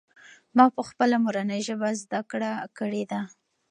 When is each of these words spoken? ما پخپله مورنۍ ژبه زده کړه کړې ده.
ما 0.55 0.65
پخپله 0.77 1.17
مورنۍ 1.23 1.61
ژبه 1.67 1.89
زده 2.01 2.19
کړه 2.31 2.51
کړې 2.77 3.03
ده. 3.11 3.21